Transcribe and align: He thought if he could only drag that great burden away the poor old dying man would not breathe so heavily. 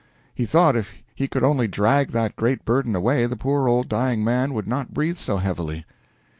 He 0.33 0.47
thought 0.47 0.75
if 0.75 0.93
he 1.13 1.27
could 1.27 1.43
only 1.43 1.67
drag 1.67 2.09
that 2.09 2.35
great 2.35 2.65
burden 2.65 2.95
away 2.95 3.27
the 3.27 3.37
poor 3.37 3.67
old 3.69 3.87
dying 3.87 4.23
man 4.23 4.51
would 4.55 4.65
not 4.65 4.95
breathe 4.95 5.17
so 5.19 5.37
heavily. 5.37 5.85